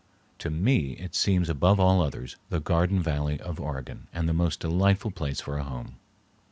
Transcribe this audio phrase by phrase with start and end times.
[0.39, 4.59] To me it seems above all others the garden valley of Oregon and the most
[4.59, 5.97] delightful place for a home.